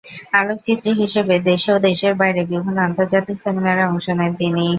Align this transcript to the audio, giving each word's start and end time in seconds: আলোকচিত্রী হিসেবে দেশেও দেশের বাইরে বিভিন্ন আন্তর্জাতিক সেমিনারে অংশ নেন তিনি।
আলোকচিত্রী 0.39 0.91
হিসেবে 1.01 1.35
দেশেও 1.49 1.77
দেশের 1.87 2.13
বাইরে 2.21 2.41
বিভিন্ন 2.45 2.77
আন্তর্জাতিক 2.87 3.37
সেমিনারে 3.39 3.83
অংশ 3.85 4.05
নেন 4.11 4.31
তিনি। 4.39 4.65